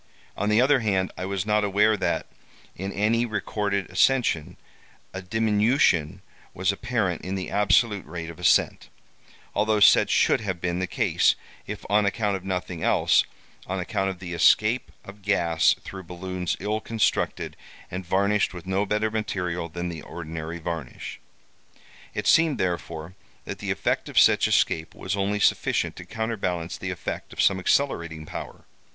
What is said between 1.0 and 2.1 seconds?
I was not aware